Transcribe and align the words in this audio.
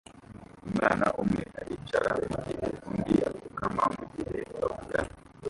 Umwana 0.67 1.05
umwe 1.21 1.43
aricara 1.61 2.11
mugihe 2.31 2.67
undi 2.89 3.15
apfukama 3.29 3.83
mugihe 3.97 4.37
bavugana 4.59 5.13